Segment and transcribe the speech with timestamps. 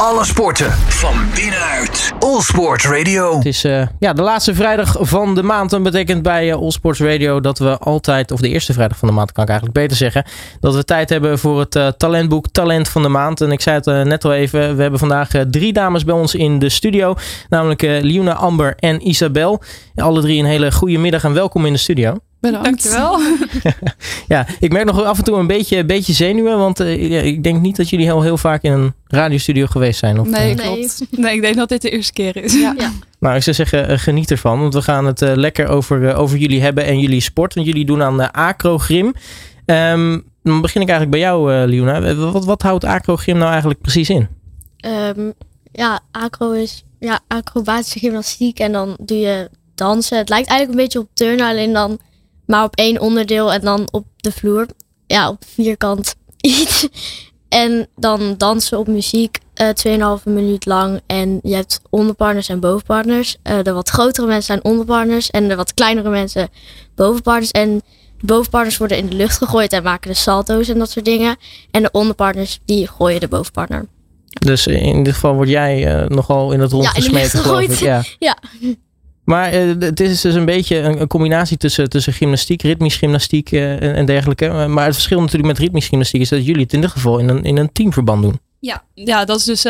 [0.00, 2.12] Alle sporten van binnenuit.
[2.18, 3.36] All Sport Radio.
[3.36, 5.70] Het is uh, ja, de laatste vrijdag van de maand.
[5.70, 9.08] Dat betekent bij uh, All Sports Radio dat we altijd, of de eerste vrijdag van
[9.08, 10.24] de maand kan ik eigenlijk beter zeggen,
[10.60, 13.40] dat we tijd hebben voor het uh, talentboek Talent van de Maand.
[13.40, 16.58] En ik zei het net al even, we hebben vandaag drie dames bij ons in
[16.58, 17.14] de studio.
[17.48, 19.62] Namelijk Liuna, Amber en Isabel.
[19.94, 22.16] Alle drie een hele goede middag en welkom in de studio.
[22.46, 22.90] Bedankt.
[22.90, 23.20] Dankjewel.
[24.36, 26.58] ja, ik merk nog af en toe een beetje, beetje zenuwen.
[26.58, 30.20] Want uh, ik denk niet dat jullie heel, heel vaak in een radiostudio geweest zijn.
[30.20, 31.06] Of, nee, uh, klopt.
[31.10, 32.54] Nee, ik denk dat dit de eerste keer is.
[32.54, 32.74] Ja.
[32.78, 32.92] ja.
[33.20, 34.60] Nou, ik zou zeggen, uh, geniet ervan.
[34.60, 37.54] Want we gaan het lekker over, over jullie hebben en jullie sport.
[37.54, 39.14] Want jullie doen aan acrogrim.
[39.66, 42.14] Um, dan begin ik eigenlijk bij jou, Liona.
[42.14, 44.28] Wat, wat houdt acrogrim nou eigenlijk precies in?
[44.86, 45.32] Um,
[45.72, 48.58] ja, acro is ja, acrobatische gymnastiek.
[48.58, 50.18] En dan doe je dansen.
[50.18, 51.98] Het lijkt eigenlijk een beetje op turnen, alleen dan
[52.46, 54.66] maar op één onderdeel en dan op de vloer.
[55.06, 56.88] Ja, op vierkant iets.
[57.48, 59.38] En dan dansen op muziek
[59.86, 61.00] uh, 2,5 minuut lang.
[61.06, 63.36] En je hebt onderpartners en bovenpartners.
[63.42, 65.30] Uh, de wat grotere mensen zijn onderpartners.
[65.30, 66.48] En de wat kleinere mensen
[66.94, 67.50] bovenpartners.
[67.50, 67.82] En
[68.18, 71.36] de bovenpartners worden in de lucht gegooid en maken de salto's en dat soort dingen.
[71.70, 73.86] En de onderpartners die gooien de bovenpartner.
[74.46, 77.78] Dus in dit geval word jij uh, nogal in het rond ja, gesmeten, geloof ik.
[77.78, 78.02] Ja.
[78.18, 78.36] ja.
[79.26, 83.82] Maar uh, het is dus een beetje een, combinatie tussen, tussen gymnastiek, ritmisch gymnastiek uh,
[83.98, 84.48] en, dergelijke.
[84.48, 87.28] Maar het verschil natuurlijk met ritmisch gymnastiek is dat jullie het in dit geval in
[87.28, 88.40] een, in een teamverband doen.
[88.60, 89.62] Ja, ja dat is dus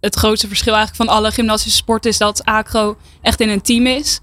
[0.00, 3.86] het grootste verschil eigenlijk van alle gymnastische sporten is dat acro echt in een team
[3.86, 4.20] is.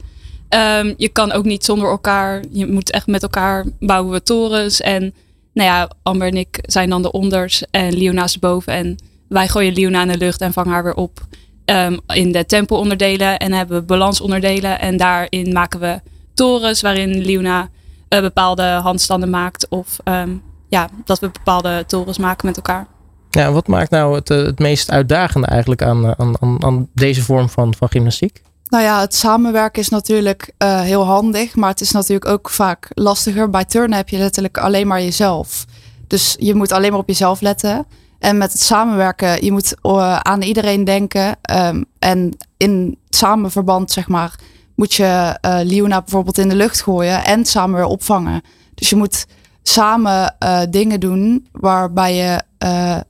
[0.50, 4.82] Um, je kan ook niet zonder elkaar, je moet echt met elkaar bouwen we torens.
[4.82, 5.14] En
[5.54, 8.74] nou ja, Amber en ik zijn dan de onders en Leona's boven.
[8.74, 8.96] En
[9.28, 11.28] wij gooien Leona in de lucht en vangen haar weer op.
[11.70, 14.80] Um, in de tempo-onderdelen en hebben we balansonderdelen.
[14.80, 16.02] En daarin maken we
[16.34, 17.70] torens waarin Liuna
[18.10, 19.68] uh, bepaalde handstanden maakt.
[19.68, 22.88] Of um, ja, dat we bepaalde torens maken met elkaar.
[23.30, 26.88] Ja, wat maakt nou het, eh, het meest uitdagende eigenlijk aan, eh, aan, aan, aan
[26.94, 28.42] deze vorm van, van gymnastiek?
[28.70, 32.88] Nou ja, het samenwerken is natuurlijk uh, heel handig, maar het is natuurlijk ook vaak
[32.90, 33.50] lastiger.
[33.50, 35.66] Bij turnen heb je letterlijk alleen maar jezelf.
[36.08, 37.86] Dus je moet alleen maar op jezelf letten.
[38.20, 41.38] En met het samenwerken, je moet uh, aan iedereen denken.
[41.52, 44.36] Um, en in samenverband, zeg maar,
[44.76, 48.42] moet je uh, Liona bijvoorbeeld in de lucht gooien en samen weer opvangen.
[48.76, 49.26] Dus je moet
[49.64, 52.44] samen uh, dingen doen waarbij je,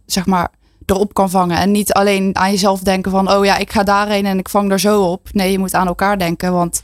[0.06, 0.52] zeg maar,
[0.86, 1.58] erop kan vangen.
[1.58, 4.72] En niet alleen aan jezelf denken van, oh ja, ik ga daarheen en ik vang
[4.72, 5.28] er zo op.
[5.31, 6.81] Nee, je moet aan elkaar denken, want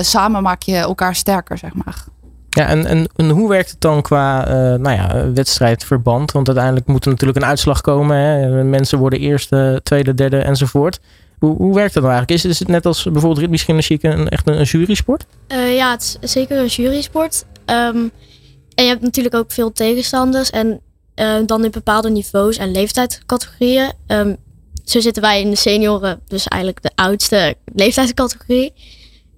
[0.00, 2.04] samen maak je elkaar sterker, zeg maar.
[2.54, 6.32] Ja, en, en, en, hoe werkt het dan qua uh, nou ja, wedstrijdverband?
[6.32, 8.16] Want uiteindelijk moet er natuurlijk een uitslag komen.
[8.16, 8.64] Hè?
[8.64, 11.00] Mensen worden eerste, tweede, derde enzovoort.
[11.38, 12.44] Hoe, hoe werkt dat nou eigenlijk?
[12.44, 15.26] Is, is het net als bijvoorbeeld ritmisch gymnastiek een, echt een, jurysport?
[15.48, 17.44] Uh, ja, het is zeker een jurysport.
[17.66, 18.10] Um,
[18.74, 20.50] en je hebt natuurlijk ook veel tegenstanders.
[20.50, 20.80] En
[21.16, 23.92] uh, dan in bepaalde niveaus en leeftijdscategorieën.
[24.06, 24.36] Um,
[24.84, 28.72] zo zitten wij in de senioren, dus eigenlijk de oudste leeftijdscategorie.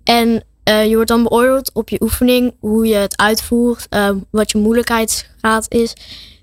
[0.04, 4.50] En uh, je wordt dan beoordeeld op je oefening, hoe je het uitvoert, uh, wat
[4.50, 5.92] je moeilijkheidsgraad is,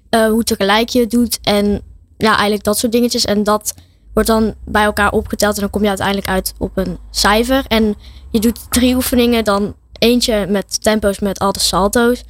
[0.09, 1.81] uh, hoe tegelijk je het doet en
[2.17, 3.25] ja, eigenlijk dat soort dingetjes.
[3.25, 3.73] En dat
[4.13, 7.65] wordt dan bij elkaar opgeteld en dan kom je uiteindelijk uit op een cijfer.
[7.67, 7.95] En
[8.29, 12.23] je doet drie oefeningen, dan eentje met tempo's met al de salto's,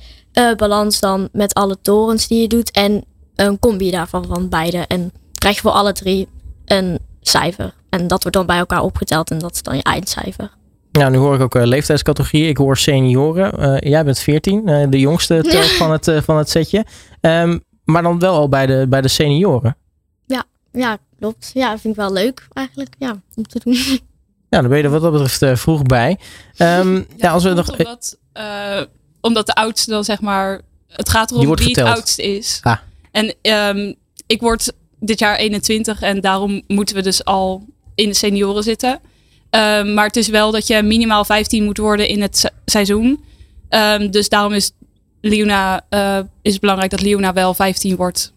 [0.58, 4.78] balans dan met alle torens die je doet en een combi daarvan van beide.
[4.78, 6.28] En krijg je voor alle drie
[6.66, 7.74] een cijfer.
[7.90, 10.52] En dat wordt dan bij elkaar opgeteld en dat is dan je eindcijfer.
[10.92, 12.48] Ja, nu hoor ik ook uh, leeftijdscategorie.
[12.48, 13.60] Ik hoor senioren.
[13.60, 15.62] Uh, jij bent 14, uh, de jongste ja.
[15.62, 16.86] van, het, van het setje.
[17.22, 19.78] Um, maar dan wel al bij de, bij de senioren.
[20.26, 21.52] Ja, ja, klopt.
[21.54, 22.96] Ja, dat vind ik wel leuk eigenlijk.
[23.00, 23.78] Ja, om te doen.
[24.50, 26.20] Ja, dan ben je er wat dat betreft vroeg bij.
[26.58, 27.70] Um, ja, ja, als we nog...
[27.70, 28.18] Omdat,
[29.22, 30.62] omdat de oudste dan zeg maar...
[30.88, 32.60] Het gaat erom wie het oudste is.
[32.62, 32.78] Ah.
[33.12, 33.36] En
[33.78, 33.96] um,
[34.28, 37.66] ik word dit jaar 21 en daarom moeten we dus al
[37.96, 39.00] in de senioren zitten.
[39.56, 43.24] Um, maar het is wel dat je minimaal 15 moet worden in het seizoen.
[43.70, 44.72] Um, dus daarom is,
[45.22, 48.34] Leona, uh, is het belangrijk dat Leona wel 15 wordt.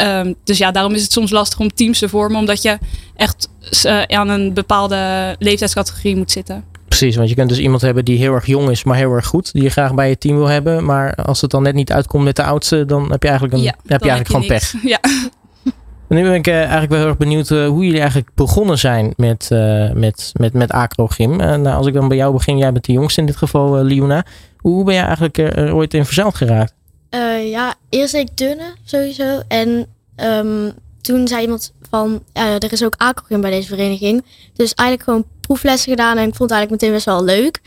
[0.00, 2.38] Um, dus ja, daarom is het soms lastig om teams te vormen.
[2.38, 2.78] Omdat je
[3.16, 3.48] echt
[3.86, 6.64] uh, aan een bepaalde leeftijdscategorie moet zitten.
[6.88, 9.26] Precies, want je kunt dus iemand hebben die heel erg jong is, maar heel erg
[9.26, 9.52] goed.
[9.52, 10.84] Die je graag bij je team wil hebben.
[10.84, 13.62] Maar als het dan net niet uitkomt met de oudste, dan heb je eigenlijk, een,
[13.62, 14.74] ja, heb je eigenlijk gewoon pech.
[14.92, 15.00] Ja.
[16.08, 19.12] Nu ben ik uh, eigenlijk wel heel erg benieuwd uh, hoe jullie eigenlijk begonnen zijn
[19.16, 21.36] met, uh, met, met, met acrogym.
[21.36, 24.24] nou, als ik dan bij jou begin, jij bent de jongste in dit geval, Liona.
[24.58, 26.74] Hoe ben jij eigenlijk er ooit in verzeild geraakt?
[27.44, 29.42] ja, eerst ik turnen sowieso.
[29.48, 29.86] En
[30.16, 34.24] um, toen zei iemand van, er is ook acrogym bij deze vereniging.
[34.54, 37.60] Dus eigenlijk gewoon proeflessen gedaan en ik vond het eigenlijk meteen best wel leuk.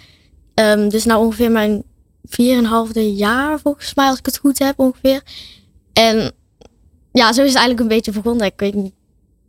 [0.54, 1.84] Um, dus nou ongeveer mijn
[2.28, 5.22] 4,5 jaar volgens mij, als ik het goed heb ongeveer.
[5.94, 6.31] En
[7.12, 8.45] ja, zo is het eigenlijk een beetje begonnen.
[8.45, 8.94] Ik weet niet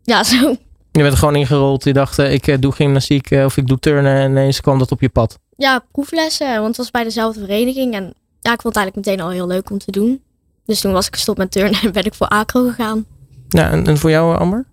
[0.02, 0.56] Ja, zo.
[0.92, 1.84] Je bent er gewoon ingerold.
[1.84, 4.16] Je dacht, eh, ik eh, doe gymnastiek eh, of ik doe turnen.
[4.16, 5.38] En ineens kwam dat op je pad.
[5.56, 7.94] Ja, proeflessen, want het was bij dezelfde vereniging.
[7.94, 10.22] En ja, ik vond het eigenlijk meteen al heel leuk om te doen.
[10.64, 13.06] Dus toen was ik gestopt met turnen en ben ik voor acro gegaan.
[13.48, 14.66] Ja, en, en voor jou, Amber?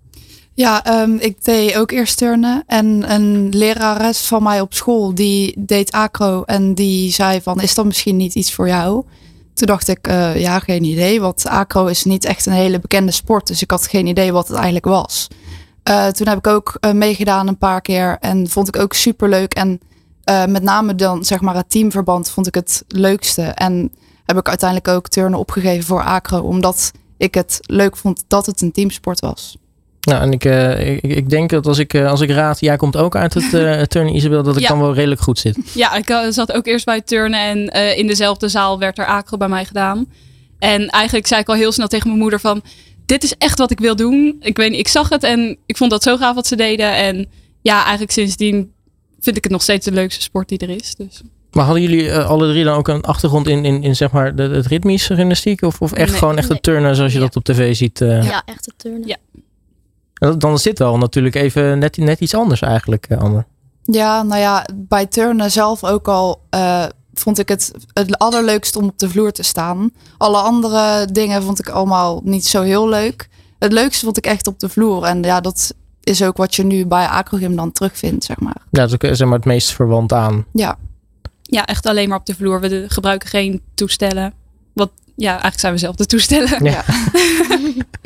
[0.54, 2.64] Ja, ehm, ik deed ook eerst turnen.
[2.68, 6.44] En een lerares van mij op school, die deed acro.
[6.44, 9.04] En die zei van, is dat misschien niet iets voor jou?
[9.56, 11.22] Toen dacht ik, eh, ja, geen idee.
[11.22, 13.48] Want acro is niet echt een hele bekende sport.
[13.48, 15.28] Dus ik had geen idee wat het eigenlijk was.
[15.84, 18.18] Eh, toen heb ik ook eh, meegedaan een paar keer.
[18.19, 19.54] En vond ik ook super leuk.
[19.54, 19.80] En
[20.48, 23.42] met name dan, zeg maar, het teamverband vond ik het leukste.
[23.42, 23.92] En
[24.25, 26.40] heb ik uiteindelijk ook turnen opgegeven voor acro.
[26.40, 29.57] Omdat ik het leuk vond dat het een teamsport was.
[30.06, 32.75] Nou, en ik, eh, ik, ik denk dat als ik, eh, als ik raad, jij
[32.78, 34.68] komt ook uit het eh, turnen, Isabel, dat ik Ja.
[34.68, 35.57] dan wel redelijk goed zit.
[35.74, 39.06] Ja, ik zat ook eerst bij het turnen en eh, in dezelfde zaal werd er
[39.06, 40.06] acro bij mij gedaan.
[40.60, 42.62] En eigenlijk zei ik al heel snel tegen mijn moeder van,
[43.06, 44.36] dit is echt wat ik wil doen.
[44.40, 46.96] Ik weet niet, ik zag het en ik vond dat zo gaaf wat ze deden.
[46.96, 47.25] En
[47.62, 48.72] ja, eigenlijk sindsdien
[49.19, 50.96] vind ik het nog steeds de leukste sport die er is.
[50.96, 51.22] Dus.
[51.52, 54.44] Maar hadden jullie alle drie dan ook een achtergrond in, in, in zeg maar, de,
[54.44, 55.62] het ritmische gymnastiek?
[55.62, 56.19] Of, of echt Nee.
[56.19, 56.75] gewoon echt het Nee.
[56.75, 57.25] turnen zoals je Ja.
[57.25, 58.02] dat op tv ziet?
[58.02, 58.24] eh?
[58.24, 59.07] Ja, echt het turnen.
[59.07, 59.16] Ja.
[60.38, 63.45] Dan is dit wel natuurlijk even net, net iets anders eigenlijk, eh, Amber.
[63.83, 68.83] Ja, nou ja, bij turnen zelf ook al eh, vond ik het het allerleukst om
[68.83, 69.92] op de vloer te staan.
[70.18, 73.30] Alle andere dingen vond ik allemaal niet zo heel leuk.
[73.60, 75.04] Het leukste vond ik echt op de vloer.
[75.04, 75.74] En ja, dat
[76.04, 78.57] is ook wat je nu bij acrogym dan terugvindt, zeg maar.
[78.71, 80.45] Ja, dat is ook eh, zeg maar, het meest verwant aan.
[80.54, 80.78] Ja,
[81.42, 82.62] Ja, echt alleen maar op de vloer.
[82.62, 84.33] We gebruiken geen toestellen.
[84.74, 86.63] Wat, ja, eigenlijk zijn we zelf de toestellen.
[86.63, 86.83] Ja.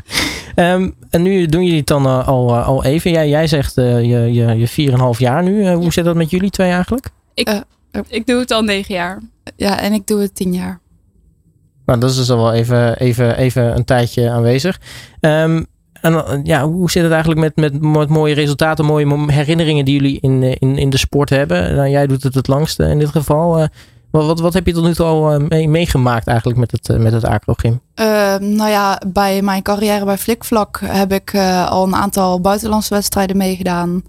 [0.60, 3.12] Ehm, en nu doen jullie het dan eh, al, eh, al even.
[3.12, 5.70] Jij, jij zegt eh, je, je, je 4,5 jaar nu.
[5.72, 7.10] Hoe zit dat met jullie twee eigenlijk?
[8.10, 9.22] Ik doe het al negen jaar.
[9.56, 10.80] ja, en ik doe het tien jaar.
[11.86, 14.80] Nou, dat is dus al wel even, even, even een tijdje aanwezig.
[15.20, 15.64] Ehm,
[16.02, 20.20] en ja, hoe zit het eigenlijk met, met, met mooie resultaten, mooie herinneringen die jullie
[20.22, 21.76] in, in, in de sport hebben?
[21.76, 23.68] Nou, jij doet het het langste in dit geval.
[24.12, 26.90] Wat, wat, wat heb je tot nu toe al eh, mee, meegemaakt eigenlijk met het,
[26.90, 27.82] eh, met het acrogym?
[27.94, 32.94] Eh, nou ja, bij mijn carrière bij Flikvlak heb ik eh, al een aantal buitenlandse
[32.94, 34.04] wedstrijden meegedaan.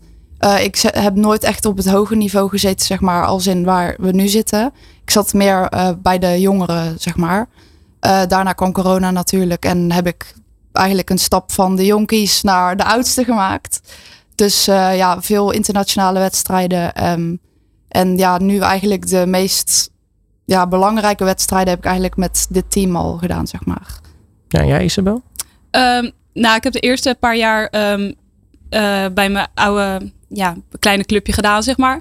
[0.61, 4.11] Ik heb nooit echt op het hoge niveau gezeten, zeg maar, als in waar we
[4.11, 4.73] nu zitten.
[5.03, 5.69] Ik zat meer
[6.03, 7.49] bij de jongeren, zeg maar.
[8.01, 10.35] Daarna kwam corona natuurlijk en heb ik
[10.73, 13.81] eigenlijk een stap van de jonkies naar de oudste gemaakt.
[14.35, 16.95] Dus ja, veel internationale wedstrijden.
[16.95, 17.35] ehm,
[17.91, 19.91] en ja, nu eigenlijk de meest
[20.45, 24.01] ja, belangrijke wedstrijden heb ik eigenlijk met dit team al gedaan, zeg maar.
[24.49, 25.23] Ja, jij Isabel?
[25.71, 28.13] Ehm, nou, ik heb de eerste paar jaar ehm,
[28.69, 32.01] eh, bij mijn oude ja, kleine clubje gedaan, zeg maar.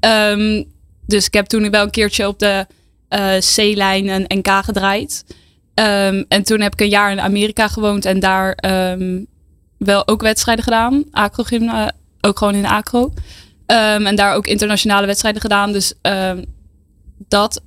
[0.00, 0.64] Ehm,
[1.06, 2.66] dus ik heb toen wel een keertje op de
[3.08, 5.24] eh, C-lijn een NK gedraaid.
[5.74, 9.24] Ehm, en toen heb ik een jaar in Amerika gewoond en daar ehm,
[9.78, 11.04] wel ook wedstrijden gedaan.
[11.12, 11.88] Eh,
[12.20, 13.12] ook gewoon in de acro.
[13.68, 15.72] Ehm, en daar ook internationale wedstrijden gedaan.
[15.72, 16.44] Dus ehm,
[17.28, 17.62] dat,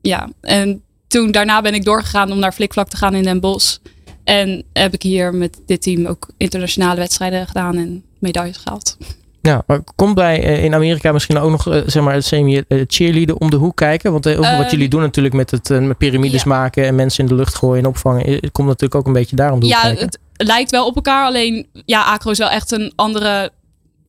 [0.00, 0.28] ja.
[0.40, 3.76] En toen daarna ben ik doorgegaan om naar Flikvlak te gaan in Den Bosch.
[4.24, 8.96] En heb ik hier met dit team ook internationale wedstrijden gedaan en medailles gehaald.
[9.42, 12.58] Ja, maar komt bij eh, in Amerika misschien ook nog eh, zeg maar het semi
[12.68, 14.12] eh, cheerleaden om de hoek kijken?
[14.12, 16.48] Want ook wat Ehm, jullie doen natuurlijk met het met piramides ja.
[16.48, 19.36] maken en mensen in de lucht gooien en opvangen, het komt natuurlijk ook een beetje
[19.36, 20.04] daarom hoek Ja, kijken.
[20.04, 21.26] het lijkt wel op elkaar.
[21.26, 23.50] Alleen, ja, acro is wel echt een andere,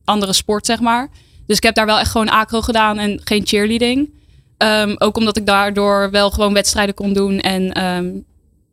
[0.04, 1.08] andere sport, zeg maar.
[1.50, 4.10] Dus ik heb daar wel echt gewoon acro gedaan en geen cheerleading.
[4.56, 7.38] Ehm, ook omdat ik daardoor wel gewoon wedstrijden kon doen.
[7.40, 8.08] En ehm,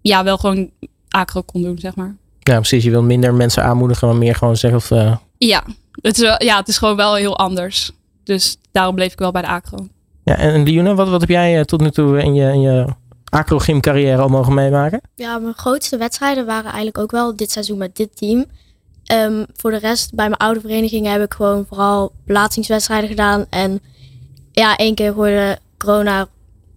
[0.02, 0.70] ja, wel gewoon
[1.10, 2.16] acro kon doen, zeg maar.
[2.40, 2.84] Ja, precies.
[2.84, 4.92] Je wil minder mensen aanmoedigen, maar meer gewoon zeggen of...
[4.92, 5.64] eh, Ja,
[6.02, 7.92] het is, wel, ja, het is gewoon wel heel anders.
[8.24, 9.88] Dus daarom bleef ik wel bij de acro.
[10.24, 12.62] Ja, en en Lione, wat, wat heb jij eh, tot nu toe in je, in
[12.62, 12.86] je
[13.30, 15.02] acrogym carrière al mogen meemaken?
[15.16, 18.46] Ja, mijn grootste wedstrijden waren eigenlijk ook wel dit seizoen met dit team.
[19.08, 23.46] Ehm, voor de rest, bij mijn oude verenigingen heb ik gewoon vooral plaatsingswedstrijden gedaan.
[23.50, 23.82] En
[24.52, 26.28] ja, één keer gooide corona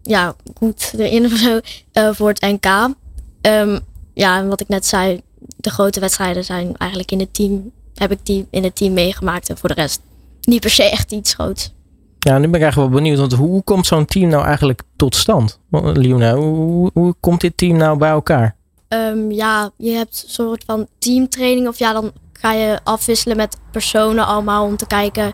[0.03, 1.61] ja, goed erin of zo
[1.93, 2.95] eh, voor het NK.
[3.41, 3.79] Ehm,
[4.15, 5.21] ja, wat ik net zei,
[5.57, 9.49] de grote wedstrijden zijn eigenlijk in het team, heb ik die in het team meegemaakt.
[9.49, 10.01] En voor de rest
[10.41, 11.75] niet per se echt iets groots.
[12.19, 15.15] Ja, nu ben ik eigenlijk wel benieuwd, want hoe komt zo'n team nou eigenlijk tot
[15.15, 15.61] stand?
[15.71, 18.57] Hoe, hoe, hoe komt dit team nou bij elkaar?
[18.90, 21.68] Ehm, ja, je hebt een soort van teamtraining.
[21.68, 25.32] Of ja, dan ga je afwisselen met personen allemaal om te kijken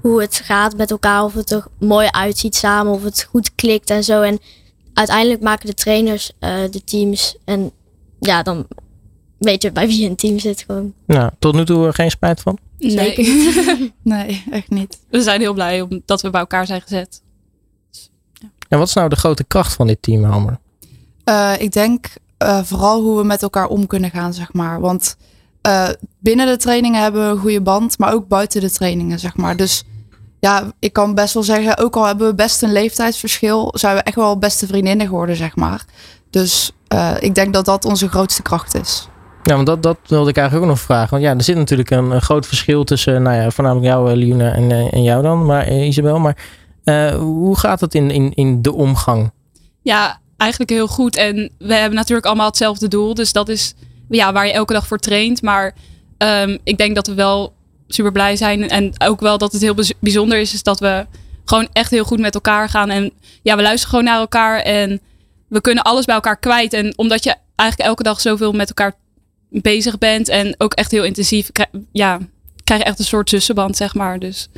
[0.00, 1.24] hoe het gaat met elkaar.
[1.24, 4.22] Of het er mooi uitziet samen, of het goed klikt en zo.
[4.22, 4.38] En
[4.94, 7.36] uiteindelijk maken de trainers eh, de teams.
[7.44, 7.70] En
[8.20, 8.66] ja, dan
[9.38, 10.94] weet je bij wie je een team zit gewoon.
[11.06, 12.58] Nou, tot nu toe eh, geen spijt van?
[12.78, 13.92] Zeker Nee.
[14.02, 14.98] Nee, echt niet.
[15.10, 17.22] We zijn heel blij om, dat we bij elkaar zijn gezet.
[18.68, 20.58] En wat is nou de grote kracht van dit team, Hammer?
[21.24, 22.06] Eh, ik denk
[22.44, 24.80] eh, vooral hoe we met elkaar om kunnen gaan, zeg maar.
[24.80, 25.16] Want
[25.60, 29.36] eh, binnen de trainingen hebben we een goede band, maar ook buiten de trainingen, zeg
[29.36, 29.56] maar.
[29.56, 29.84] Dus
[30.40, 34.02] ja, ik kan best wel zeggen, ook al hebben we best een leeftijdsverschil, zijn we
[34.02, 35.84] echt wel beste vriendinnen geworden, zeg maar.
[36.30, 39.08] Dus uh, ik denk dat dat onze grootste kracht is.
[39.42, 41.10] Ja, want dat, dat wilde ik eigenlijk ook nog vragen.
[41.10, 44.52] Want ja, er zit natuurlijk een, een groot verschil tussen, nou ja, voornamelijk jou, Liuna,
[44.52, 46.18] en, en jou dan, maar Isabel.
[46.18, 46.36] Maar
[46.84, 49.32] uh, hoe gaat het in, in, in de omgang?
[49.82, 51.16] Ja, eigenlijk heel goed.
[51.16, 53.14] En we hebben natuurlijk allemaal hetzelfde doel.
[53.14, 53.74] Dus dat is
[54.08, 55.42] ja, waar je elke dag voor traint.
[55.42, 55.74] Maar
[56.18, 57.54] um, ik denk dat we wel
[57.88, 58.68] super blij zijn.
[58.68, 61.06] En ook wel dat het heel bijzonder is, is dat we
[61.44, 62.90] gewoon echt heel goed met elkaar gaan.
[62.90, 63.12] En
[63.42, 65.00] ja, we luisteren gewoon naar elkaar en
[65.48, 66.72] we kunnen alles bij elkaar kwijt.
[66.72, 68.94] En omdat je eigenlijk elke dag zoveel met elkaar
[69.50, 71.50] bezig bent en ook echt heel intensief,
[71.92, 72.18] ja,
[72.64, 74.18] krijg je echt een soort tussenband, zeg maar.
[74.18, 74.48] Dus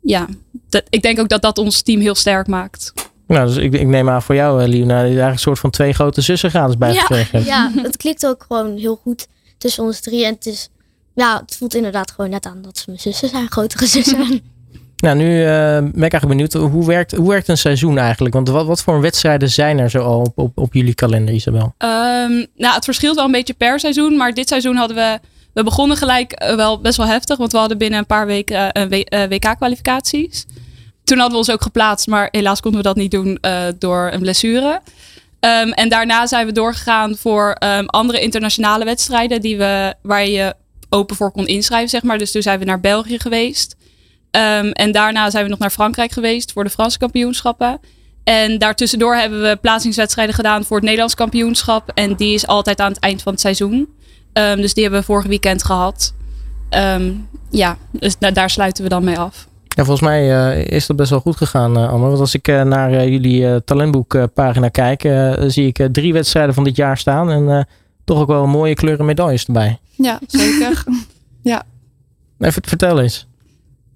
[0.00, 0.26] ja,
[0.68, 2.92] dat, ik denk ook dat dat ons team heel sterk maakt.
[3.26, 5.70] Nou, dus ik, ik neem aan voor jou, Liona, dat je eigenlijk een soort van
[5.70, 9.26] twee grote zussen gratis bijgekregen ja, ja, het klikt ook gewoon heel goed
[9.58, 10.24] tussen ons drie.
[10.24, 10.68] En het is,
[11.14, 14.40] ja, het voelt inderdaad gewoon net aan dat ze mijn zussen zijn, grotere zussen.
[14.96, 18.34] Nou, nu uh, ben ik eigenlijk benieuwd, hoe werkt, hoe werkt een seizoen eigenlijk?
[18.34, 21.74] Want wat, wat voor wedstrijden zijn er zo al op, op, op jullie kalender, Isabel?
[21.78, 24.16] Um, nou, het verschilt wel een beetje per seizoen.
[24.16, 25.18] Maar dit seizoen hadden we,
[25.52, 27.36] we begonnen gelijk eh, wel best wel heftig.
[27.36, 30.44] Want we hadden binnen een paar weken uh, WK-kwalificaties.
[31.04, 33.38] Toen hadden we ons ook geplaatst, maar helaas konden we dat niet doen
[33.78, 34.80] door een blessure.
[35.40, 40.54] Um, en daarna zijn we doorgegaan voor um, andere internationale wedstrijden die we, waar je
[40.88, 42.18] open voor kon inschrijven, zeg maar.
[42.18, 43.76] Dus toen zijn we naar België geweest.
[44.30, 47.80] Um, en daarna zijn we nog naar Frankrijk geweest voor de Franse kampioenschappen.
[48.24, 51.90] En daartussendoor hebben we plaatsingswedstrijden gedaan voor het Nederlands kampioenschap.
[51.94, 53.88] En die is altijd aan het eind van het seizoen.
[54.32, 56.14] Dus die hebben we vorig weekend gehad.
[57.50, 59.46] Ja, dus daar sluiten we dan mee af.
[59.74, 62.06] Ja, volgens mij uh, is dat best wel goed gegaan, uh, Anne.
[62.06, 65.00] Want als ik uh, naar jullie talentboekpagina kijk,
[65.50, 67.30] zie ik drie wedstrijden van dit jaar staan.
[67.30, 67.66] En
[68.04, 69.78] toch ook wel mooie kleuren medailles erbij.
[69.90, 70.84] Ja, zeker.
[71.52, 71.62] ja.
[72.38, 73.26] Even vertel eens.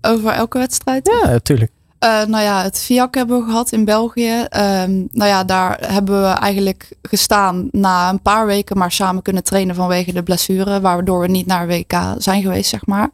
[0.01, 1.19] Over elke wedstrijd?
[1.23, 1.71] Ja, natuurlijk.
[2.01, 4.33] Nou ja, het FIAC hebben we gehad in België.
[4.33, 9.45] Um, nou ja, daar hebben we eigenlijk gestaan na een paar weken maar samen kunnen
[9.45, 13.11] trainen vanwege de blessure, waardoor we niet naar WK zijn geweest, zeg maar.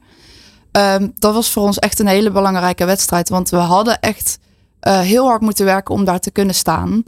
[0.77, 4.39] Um, dat was voor ons echt een hele belangrijke wedstrijd, want we hadden echt
[4.83, 7.03] uh, heel hard moeten werken om daar te kunnen staan.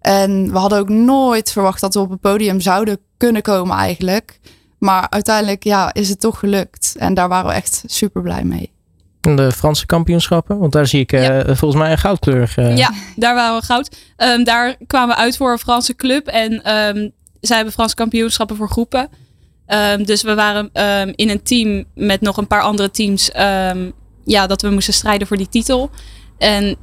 [0.00, 4.40] En we hadden ook nooit verwacht dat we op het podium zouden kunnen komen eigenlijk.
[4.78, 6.94] Maar uiteindelijk ja, is het toch gelukt.
[6.98, 8.76] En daar waren we echt super blij mee
[9.36, 10.58] de Franse kampioenschappen?
[10.58, 12.54] Want daar zie ik uh, volgens mij een goudkleur.
[12.58, 12.76] Uh.
[12.76, 13.96] Ja, daar waren we goud.
[14.16, 16.26] Um, daar kwamen we uit voor een Franse club.
[16.26, 19.08] En um, zij hebben Franse kampioenschappen voor groepen.
[19.68, 20.70] Um, dus we waren
[21.14, 23.30] in een team met nog een paar andere teams.
[24.24, 25.90] ja, dat we moesten strijden voor die titel.
[26.38, 26.76] En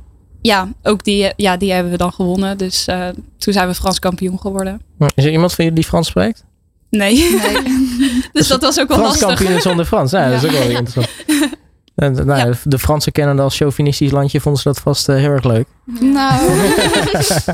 [0.45, 2.57] ja, ook die, ja, die hebben we dan gewonnen.
[2.57, 4.81] Dus uh, toen zijn we Frans kampioen geworden.
[5.15, 6.45] Is er iemand van jullie die Frans spreekt?
[6.89, 7.15] Nee.
[7.15, 7.63] nee.
[8.33, 9.37] dus dat was ook wel Frans lastig.
[9.37, 10.11] kampioen zonder Frans.
[10.11, 11.07] Ja, ja, dat is ook wel interessant.
[11.95, 12.53] En, nou, ja.
[12.63, 15.67] De Fransen kennen als chauvinistisch landje, vonden ze dat vast uh, heel erg leuk.
[15.99, 16.59] Nou.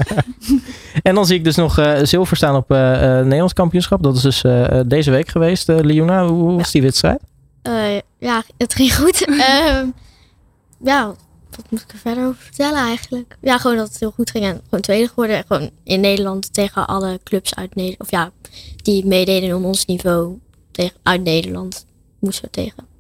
[1.03, 4.03] en dan zie ik dus nog uh, zilver staan op uh, Nederlands kampioenschap.
[4.03, 4.43] Dat is dus
[4.86, 5.67] deze week geweest.
[5.67, 7.19] Leona, hoe, hoe was die wedstrijd?
[8.17, 9.25] ja, het ging goed.
[9.27, 9.86] Ehm,
[10.83, 11.05] ja,
[11.55, 13.38] wat moet ik er verder over vertellen eigenlijk?
[13.41, 15.43] Ja, gewoon dat het heel goed ging en gewoon tweede geworden.
[15.48, 18.01] Gewoon in Nederland tegen alle clubs uit Nederland.
[18.01, 18.31] Of ja,
[18.75, 20.39] die meededen om ons niveau
[20.71, 21.86] tegen, uit Nederland
[22.19, 22.90] moesten we tegen.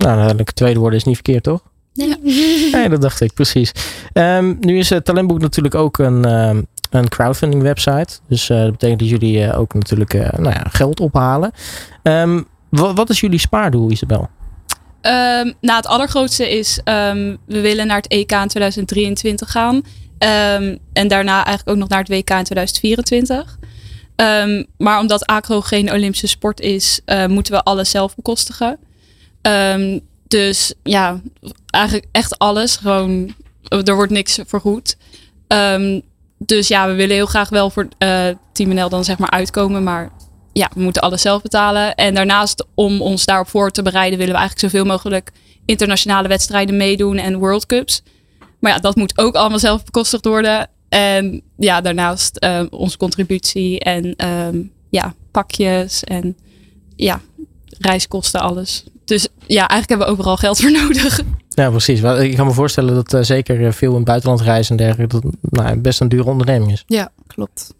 [0.00, 1.60] Nou, eigenlijk tweede worden is niet verkeerd, toch?
[1.94, 2.16] Nee.
[2.72, 3.72] nee dat dacht ik, precies.
[4.12, 8.18] Um, nu is het Talentboek natuurlijk ook een, um, een crowdfunding website.
[8.28, 11.52] Dus uh, dat betekent dat jullie uh, ook natuurlijk uh, nou ja, geld ophalen.
[12.02, 14.28] Um, wat, wat is jullie spaardoel, Isabel?
[15.60, 19.82] nou, het allergrootste is, we willen naar het EK in 2023 gaan.
[20.92, 23.58] en daarna eigenlijk ook nog naar het WK in 2024.
[24.76, 28.78] maar omdat acro geen Olympische sport is, moeten we alles zelf bekostigen.
[29.42, 31.20] Um, dus ja,
[31.66, 32.76] eigenlijk echt alles.
[32.76, 33.34] Gewoon,
[33.68, 34.96] er wordt niks vergoed.
[35.48, 36.02] Um,
[36.38, 39.82] dus ja, we willen heel graag wel voor uh, Team NL dan zeg maar uitkomen.
[39.82, 40.10] Maar
[40.52, 41.94] ja, we moeten alles zelf betalen.
[41.94, 45.30] En daarnaast, om ons daarop voor te bereiden, willen we eigenlijk zoveel mogelijk
[45.64, 48.02] internationale wedstrijden meedoen en World Cups.
[48.58, 50.68] Maar ja, dat moet ook allemaal zelf bekostigd worden.
[50.88, 56.36] En ja, daarnaast uh, onze contributie en um, ja, pakjes en
[56.96, 57.20] ja,
[57.78, 58.84] reiskosten, alles.
[59.10, 61.20] Dus ja, eigenlijk hebben we overal geld voor nodig.
[61.48, 62.00] Ja, precies.
[62.02, 65.20] Ik kan me voorstellen dat uh, zeker eh, veel in het buitenland reizen en dergelijke,
[65.20, 66.84] dat nou, best een dure onderneming is.
[66.86, 67.74] Ja, klopt.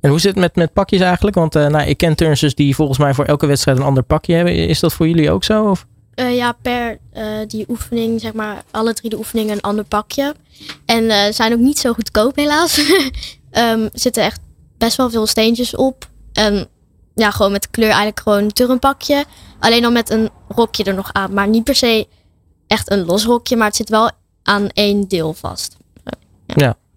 [0.00, 1.36] En hoe zit het met, met pakjes eigenlijk?
[1.36, 4.34] Want uh, nou, ik ken turnsters die volgens mij voor elke wedstrijd een ander pakje
[4.34, 4.54] hebben.
[4.54, 5.70] Is dat voor jullie ook zo?
[5.70, 5.86] Of?
[6.14, 6.98] Uh, ja, per
[7.46, 10.34] die oefening, zeg maar, alle drie de oefeningen een ander pakje.
[10.86, 12.78] En zijn ook niet zo goedkoop helaas.
[13.52, 14.40] um, zitten echt
[14.78, 16.08] best wel veel steentjes op.
[16.32, 16.68] En
[17.14, 19.24] ja, gewoon met de kleur eigenlijk gewoon een turnpakje.
[19.64, 21.32] Alleen dan met een rokje er nog aan.
[21.32, 22.06] Maar niet per se
[22.66, 24.10] echt een los rokje, maar het zit wel
[24.42, 25.76] aan één deel vast.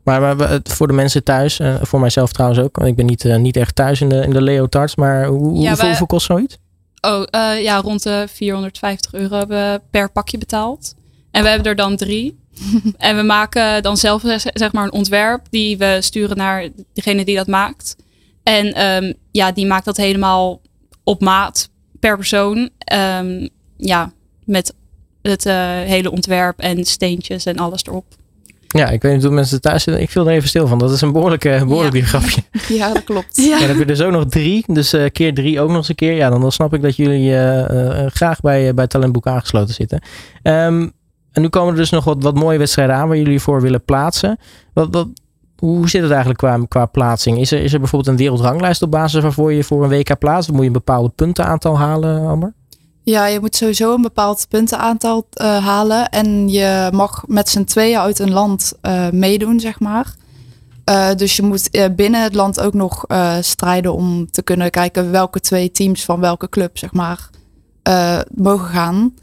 [0.04, 2.96] Maar, maar we- het- voor de mensen thuis, eh, voor mijzelf trouwens ook, want ik
[2.96, 5.76] ben niet, eh, niet echt thuis in de, in de leotards, maar hoe, Ja, hoeveel,
[5.78, 6.58] wij- hoeveel kost zoiets?
[7.02, 10.94] Oh, eh, ja, rond de 450 euro hebben we per pakje betaald.
[11.32, 12.40] En we hebben er dan drie.
[12.98, 17.26] en we maken dan zelf zeg zeg maar een ontwerp die we sturen naar degene
[17.26, 17.96] die dat maakt.
[18.44, 20.62] En ehm, ja, die maakt dat helemaal
[21.04, 22.70] op maat per persoon.
[22.78, 24.12] Ehm, ja,
[24.46, 24.74] met
[25.22, 28.06] het eh, hele ontwerp en steentjes en alles erop.
[28.68, 30.04] Ja, ik weet niet hoe mensen thuis zitten.
[30.04, 30.78] Ik viel er even stil van.
[30.78, 32.04] Dat is een behoorlijke, behoorlijk Ja.
[32.04, 32.42] grapje.
[32.78, 33.38] Ja, dat klopt.
[33.38, 33.54] Ja.
[33.54, 34.64] En dan heb je er zo nog drie.
[34.68, 36.14] Dus eh, keer drie ook nog eens een keer.
[36.14, 40.02] Ja, dan, dan snap ik dat jullie eh, eh, graag bij, bij Talentboek aangesloten zitten.
[40.42, 40.88] Ehm,
[41.32, 43.84] en nu komen er dus nog wat, wat mooie wedstrijden aan waar jullie voor willen
[43.84, 44.38] plaatsen.
[44.74, 45.08] Wat, wat,
[45.60, 47.40] hoe zit het eigenlijk qua, qua plaatsing?
[47.40, 50.52] Is er, is er bijvoorbeeld een wereldranglijst op basis waarvoor je voor een WK plaatst?
[50.52, 52.54] Moet je een bepaald puntenaantal halen, Amber?
[53.04, 56.10] Ja, je moet sowieso een bepaald puntenaantal eh, halen.
[56.10, 60.16] En je mag met z'n tweeën uit een land eh, meedoen, zeg maar.
[60.84, 63.06] Eh, dus je moet binnen het land ook nog
[63.42, 67.30] strijden om te kunnen kijken welke twee teams van welke club, zeg maar,
[68.36, 69.14] mogen gaan.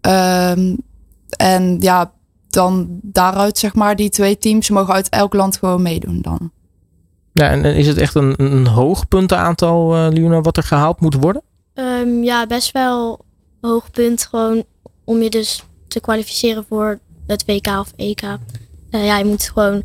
[0.00, 0.76] Ehm,
[1.36, 2.12] en ja,
[2.52, 6.50] dan daaruit, zeg maar, die twee teams mogen uit elk land gewoon meedoen dan.
[7.32, 11.14] Ja, en is het echt een, een hoog puntenaantal, eh Liona, wat er gehaald moet
[11.14, 11.42] worden?
[11.74, 13.24] Ehm, ja, best wel
[13.60, 14.64] hoog punt gewoon
[15.04, 18.22] om je dus te kwalificeren voor het WK of EK.
[18.90, 19.82] Eh, ja, je moet gewoon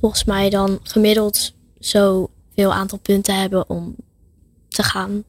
[0.00, 3.96] volgens mij dan gemiddeld zoveel aantal punten hebben om
[4.68, 5.24] te gaan.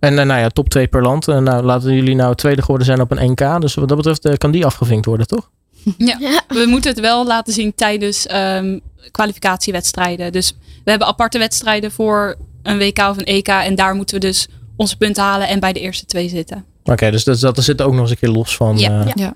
[0.00, 1.28] En eh, nou ja, top 2 per land.
[1.28, 3.60] En nou, laten jullie nou tweede geworden zijn op een NK.
[3.60, 5.50] Dus wat dat betreft eh, kan die afgevinkt worden, toch?
[5.98, 6.16] Ja.
[6.20, 6.40] Ja.
[6.48, 8.78] We moeten het wel laten zien tijdens ehm,
[9.10, 10.32] kwalificatiewedstrijden.
[10.32, 13.48] Dus we hebben aparte wedstrijden voor een WK of een EK.
[13.48, 16.64] En daar moeten we dus onze punten halen en bij de eerste twee zitten.
[16.84, 18.78] Oké, dus dat, dat zit ook nog eens een keer los van.
[18.78, 19.00] Ja.
[19.06, 19.34] eh, Ja.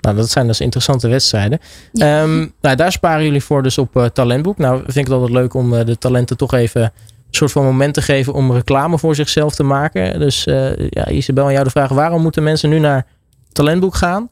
[0.00, 1.58] Nou, dat zijn dus interessante wedstrijden.
[1.92, 2.22] Ja.
[2.22, 4.58] Ehm, nou, daar sparen jullie voor dus op Talentboek.
[4.58, 6.92] Nou, vind ik het altijd leuk om eh, de talenten toch even
[7.36, 10.18] soort van moment te geven om reclame voor zichzelf te maken.
[10.18, 13.06] Dus eh, ja, Isabel, aan jou de vraag: waarom moeten mensen nu naar
[13.52, 14.28] Talentboek gaan,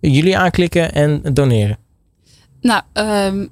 [0.00, 1.78] jullie aanklikken en doneren?
[2.60, 3.46] Nou, ehm,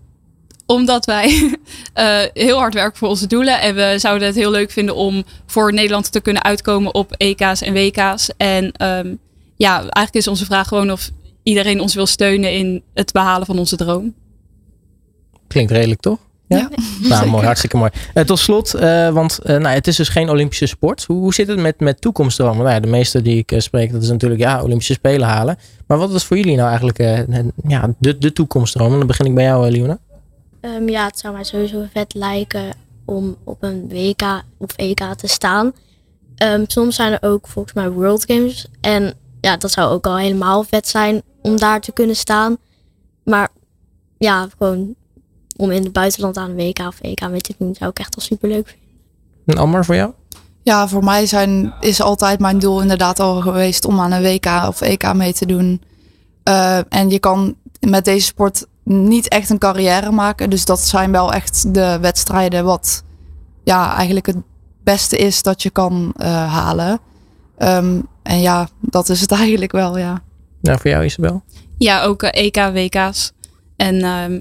[0.66, 1.56] omdat wij
[1.92, 3.60] eh, heel hard werken voor onze doelen.
[3.60, 7.62] En we zouden het heel leuk vinden om voor Nederland te kunnen uitkomen op EK's
[7.62, 8.30] en WK's.
[8.36, 9.14] En ehm,
[9.56, 11.10] ja, eigenlijk is onze vraag gewoon of
[11.42, 14.14] iedereen ons wil steunen in het behalen van onze droom.
[15.46, 16.18] Klinkt redelijk, toch?
[16.46, 16.56] Ja.
[17.00, 17.90] Ja, Nou, mooi, hartstikke mooi.
[18.14, 21.04] Eh, tot slot, eh, want eh, nou, het is dus geen Olympische sport.
[21.04, 22.58] Hoe, hoe zit het met, met toekomstdromen?
[22.58, 25.58] Nou ja, de meeste die ik spreek, dat is natuurlijk ja, Olympische Spelen halen.
[25.86, 26.98] Maar wat is voor jullie nou eigenlijk
[27.68, 28.32] ja, de, de?
[28.72, 29.98] En dan begin ik bij jou, Liona.
[30.60, 35.28] Ehm, ja, het zou mij sowieso vet lijken om op een WK of EK te
[35.28, 35.72] staan.
[36.36, 38.66] Ehm, soms zijn er ook volgens mij World Games.
[38.80, 42.56] En ja, dat zou ook al helemaal vet zijn om daar te kunnen staan.
[43.24, 43.48] Maar
[44.18, 44.94] ja, gewoon
[45.56, 48.14] om in het buitenland aan een WK of EK mee te doen, zou ik echt
[48.14, 48.84] al super leuk vinden.
[49.46, 50.12] En Amber, voor jou?
[50.62, 54.46] Ja, voor mij zijn, is altijd mijn doel inderdaad al geweest om aan een WK
[54.68, 55.82] of EK mee te doen.
[56.42, 60.50] Eh, en je kan met deze sport niet echt een carrière maken.
[60.50, 63.04] Dus dat zijn wel echt de wedstrijden wat
[63.64, 64.36] ja, eigenlijk het
[64.82, 66.98] beste is dat je kan eh, halen.
[67.58, 70.22] Ehm, en ja, dat is het eigenlijk wel, ja.
[70.60, 71.42] Nou, voor jou, Isabel?
[71.78, 73.32] Ja, ook eh, EK, WK's.
[73.76, 74.40] En ehm,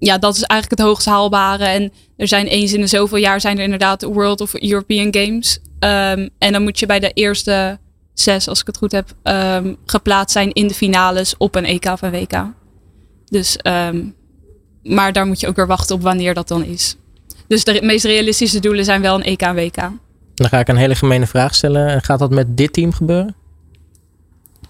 [0.00, 1.64] ja, dat is eigenlijk het hoogst haalbare.
[1.64, 5.58] En er zijn eens in de zoveel jaar zijn er inderdaad World of European Games.
[5.78, 7.78] Ehm, en dan moet je bij de eerste
[8.14, 11.84] zes, als ik het goed heb, ehm, geplaatst zijn in de finales op een EK
[11.84, 12.44] een WK.
[13.24, 14.02] Dus, ehm,
[14.82, 16.96] maar daar moet je ook weer wachten op wanneer dat dan is.
[17.48, 19.76] Dus de meest realistische doelen zijn wel een EK en WK.
[20.34, 22.02] Dan ga ik een hele gemene vraag stellen.
[22.02, 23.34] Gaat dat met dit team gebeuren?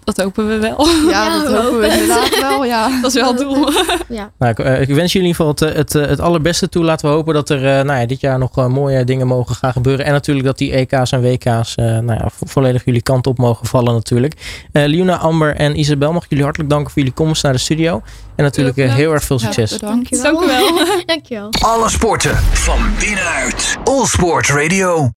[0.03, 0.87] Dat hopen we wel.
[0.87, 2.89] Ja, Ja, dat we hopen we inderdaad wel, ja.
[3.01, 3.69] Dat is wel het doel.
[4.09, 6.19] Ja, Nou, ik, eh, ik wens jullie in ieder geval het, eh, het, eh, het
[6.19, 6.83] allerbeste toe.
[6.83, 10.05] Laten we hopen dat er nou ja, dit jaar nog mooie dingen mogen gaan gebeuren.
[10.05, 13.37] En natuurlijk dat die EK's en WK's eh, nou ja, vo- volledig jullie kant op
[13.37, 14.33] mogen vallen natuurlijk.
[14.71, 17.59] Eh Liona, Amber en Isabel, mag ik jullie hartelijk danken voor jullie komst naar de
[17.59, 18.01] studio.
[18.35, 19.79] En natuurlijk Heel erg veel Ja, succes.
[19.79, 20.79] Dank u wel.
[21.05, 21.49] dankjewel.
[21.61, 23.77] Alle sporten van binnenuit.
[23.83, 25.09] All Sport Radio.